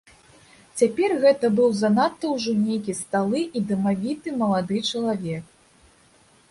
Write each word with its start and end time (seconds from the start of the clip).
Цяпер 0.79 1.11
гэта 1.25 1.45
быў 1.59 1.69
занадта 1.81 2.25
ўжо 2.35 2.55
нейкі 2.63 2.97
сталы 3.01 3.39
і 3.59 3.63
дамавіты 3.75 4.29
малады 4.43 4.77
чалавек. 4.93 5.45